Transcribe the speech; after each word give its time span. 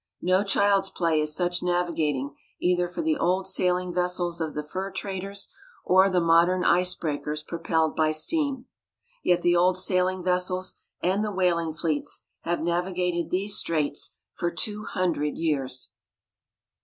No 0.23 0.43
child's 0.43 0.89
play 0.89 1.21
is 1.21 1.35
such 1.35 1.61
navigating 1.61 2.35
either 2.59 2.87
for 2.87 3.03
the 3.03 3.17
old 3.19 3.45
sailing 3.45 3.93
vessels 3.93 4.41
of 4.41 4.55
the 4.55 4.63
fur 4.63 4.89
traders 4.89 5.51
or 5.85 6.09
the 6.09 6.19
modern 6.19 6.63
ice 6.63 6.95
breakers 6.95 7.43
propelled 7.43 7.95
by 7.95 8.11
steam! 8.11 8.65
Yet, 9.23 9.43
the 9.43 9.55
old 9.55 9.77
sailing 9.77 10.23
vessels 10.23 10.73
and 11.03 11.23
the 11.23 11.31
whaling 11.31 11.71
fleets 11.73 12.21
have 12.39 12.61
navigated 12.61 13.29
these 13.29 13.57
straits 13.59 14.15
for 14.33 14.49
two 14.49 14.85
hundred 14.85 15.37
years. 15.37 15.91